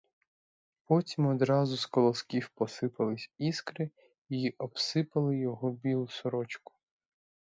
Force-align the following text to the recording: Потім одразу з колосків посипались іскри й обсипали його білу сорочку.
Потім 0.85 1.27
одразу 1.27 1.77
з 1.77 1.85
колосків 1.85 2.49
посипались 2.55 3.31
іскри 3.37 3.89
й 4.29 4.55
обсипали 4.57 5.37
його 5.39 5.71
білу 5.71 6.07
сорочку. 6.07 6.73